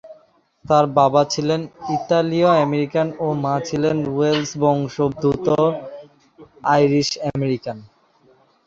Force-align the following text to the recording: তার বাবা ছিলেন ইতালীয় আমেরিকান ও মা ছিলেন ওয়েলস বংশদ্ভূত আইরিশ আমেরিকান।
তার 0.65 0.85
বাবা 0.97 1.21
ছিলেন 1.33 1.61
ইতালীয় 1.95 2.49
আমেরিকান 2.65 3.07
ও 3.19 3.27
মা 3.43 3.55
ছিলেন 3.67 3.97
ওয়েলস 4.07 4.51
বংশদ্ভূত 4.61 5.47
আইরিশ 6.73 7.09
আমেরিকান। 7.31 7.77